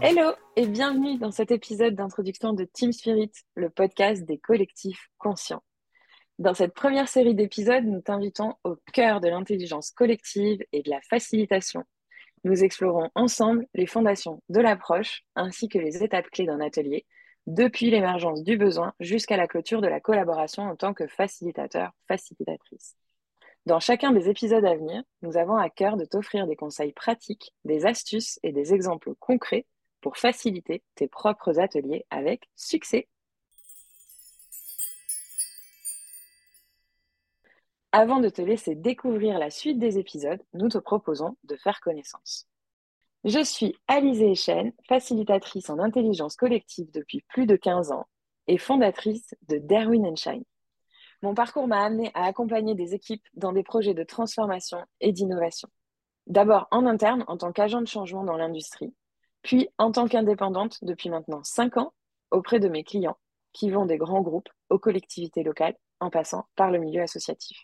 [0.00, 5.64] Hello et bienvenue dans cet épisode d'introduction de Team Spirit, le podcast des collectifs conscients.
[6.38, 11.00] Dans cette première série d'épisodes, nous t'invitons au cœur de l'intelligence collective et de la
[11.00, 11.82] facilitation.
[12.44, 17.04] Nous explorons ensemble les fondations de l'approche ainsi que les étapes clés d'un atelier,
[17.48, 22.94] depuis l'émergence du besoin jusqu'à la clôture de la collaboration en tant que facilitateur, facilitatrice.
[23.66, 27.52] Dans chacun des épisodes à venir, nous avons à cœur de t'offrir des conseils pratiques,
[27.64, 29.66] des astuces et des exemples concrets
[30.00, 33.08] pour faciliter tes propres ateliers avec succès.
[37.92, 42.46] Avant de te laisser découvrir la suite des épisodes, nous te proposons de faire connaissance.
[43.24, 48.06] Je suis Alizée Echen, facilitatrice en intelligence collective depuis plus de 15 ans
[48.46, 50.44] et fondatrice de Darwin Shine.
[51.22, 55.68] Mon parcours m'a amené à accompagner des équipes dans des projets de transformation et d'innovation.
[56.28, 58.94] D'abord en interne en tant qu'agent de changement dans l'industrie,
[59.42, 61.92] puis en tant qu'indépendante depuis maintenant 5 ans
[62.30, 63.18] auprès de mes clients
[63.52, 67.58] qui vont des grands groupes aux collectivités locales en passant par le milieu associatif.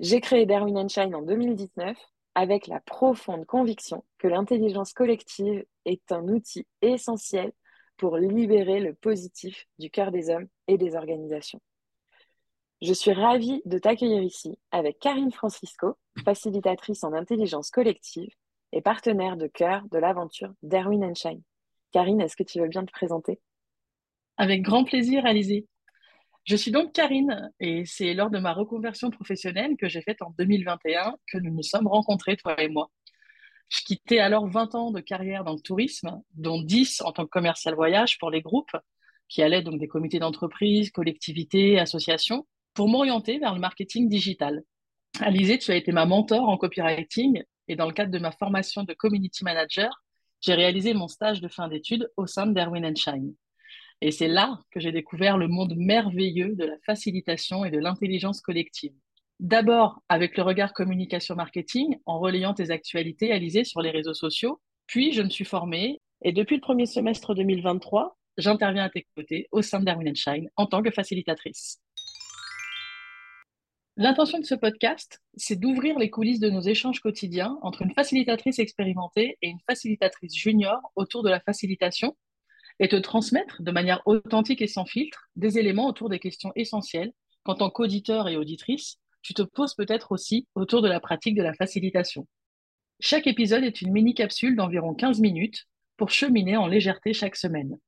[0.00, 1.96] J'ai créé Darwin Shine en 2019
[2.34, 7.52] avec la profonde conviction que l'intelligence collective est un outil essentiel
[7.96, 11.60] pour libérer le positif du cœur des hommes et des organisations.
[12.82, 18.30] Je suis ravie de t'accueillir ici avec Karine Francisco, facilitatrice en intelligence collective
[18.74, 21.42] et partenaire de cœur de l'aventure Darwin Shine.
[21.92, 23.40] Karine, est-ce que tu veux bien te présenter?
[24.36, 25.68] Avec grand plaisir, Alizé.
[26.42, 30.34] Je suis donc Karine et c'est lors de ma reconversion professionnelle que j'ai faite en
[30.38, 32.90] 2021 que nous nous sommes rencontrés, toi et moi.
[33.68, 37.30] Je quittais alors 20 ans de carrière dans le tourisme, dont 10 en tant que
[37.30, 38.76] commercial voyage pour les groupes,
[39.28, 42.44] qui allaient donc des comités d'entreprise, collectivités, associations,
[42.74, 44.64] pour m'orienter vers le marketing digital.
[45.20, 48.84] Alizé, tu as été ma mentor en copywriting et dans le cadre de ma formation
[48.84, 50.02] de community manager,
[50.40, 53.34] j'ai réalisé mon stage de fin d'études au sein de Darwin Shine.
[54.00, 58.40] Et c'est là que j'ai découvert le monde merveilleux de la facilitation et de l'intelligence
[58.40, 58.92] collective.
[59.40, 64.60] D'abord avec le regard communication marketing, en relayant tes actualités alisées sur les réseaux sociaux,
[64.86, 69.48] puis je me suis formée et depuis le premier semestre 2023, j'interviens à tes côtés
[69.52, 71.80] au sein de Darwin Shine en tant que facilitatrice.
[73.96, 78.58] L'intention de ce podcast, c'est d'ouvrir les coulisses de nos échanges quotidiens entre une facilitatrice
[78.58, 82.16] expérimentée et une facilitatrice junior autour de la facilitation
[82.80, 87.12] et te transmettre de manière authentique et sans filtre des éléments autour des questions essentielles
[87.44, 91.42] qu'en tant qu'auditeur et auditrice, tu te poses peut-être aussi autour de la pratique de
[91.44, 92.26] la facilitation.
[92.98, 97.78] Chaque épisode est une mini-capsule d'environ 15 minutes pour cheminer en légèreté chaque semaine.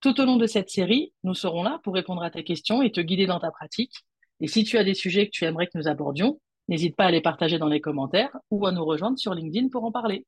[0.00, 2.92] Tout au long de cette série, nous serons là pour répondre à tes questions et
[2.92, 3.92] te guider dans ta pratique.
[4.40, 7.10] Et si tu as des sujets que tu aimerais que nous abordions, n'hésite pas à
[7.10, 10.26] les partager dans les commentaires ou à nous rejoindre sur LinkedIn pour en parler.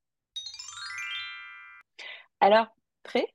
[2.40, 2.66] Alors,
[3.02, 3.26] prêt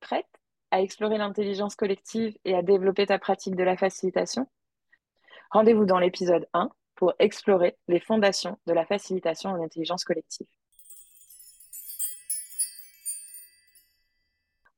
[0.00, 0.26] Prête
[0.72, 4.48] à explorer l'intelligence collective et à développer ta pratique de la facilitation?
[5.50, 10.46] Rendez-vous dans l'épisode 1 pour explorer les fondations de la facilitation en intelligence collective.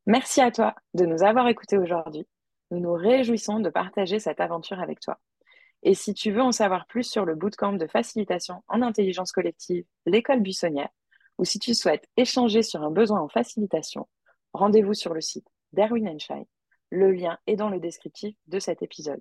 [0.06, 2.26] Merci à toi de nous avoir écoutés aujourd'hui.
[2.70, 5.18] Nous nous réjouissons de partager cette aventure avec toi.
[5.86, 9.84] Et si tu veux en savoir plus sur le bootcamp de facilitation en intelligence collective,
[10.06, 10.88] l'école buissonnière,
[11.36, 14.08] ou si tu souhaites échanger sur un besoin en facilitation,
[14.54, 16.46] rendez-vous sur le site d'Erwin Shine.
[16.90, 19.20] Le lien est dans le descriptif de cet épisode.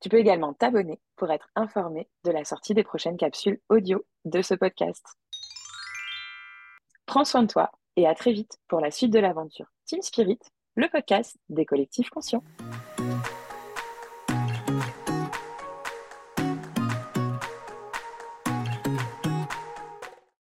[0.00, 4.40] Tu peux également t'abonner pour être informé de la sortie des prochaines capsules audio de
[4.40, 5.04] ce podcast.
[7.06, 10.38] Prends soin de toi et à très vite pour la suite de l'aventure Team Spirit,
[10.76, 12.44] le podcast des collectifs conscients.